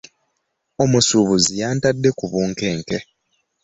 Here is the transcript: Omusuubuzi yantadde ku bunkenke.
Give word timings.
Omusuubuzi 0.83 1.51
yantadde 1.61 2.09
ku 2.19 2.25
bunkenke. 2.31 2.97